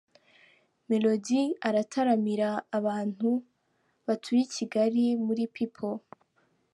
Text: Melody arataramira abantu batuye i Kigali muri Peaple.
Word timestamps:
Melody 0.89 1.41
arataramira 1.67 2.49
abantu 2.77 3.29
batuye 4.05 4.41
i 4.45 4.51
Kigali 4.55 5.05
muri 5.25 5.43
Peaple. 5.55 5.99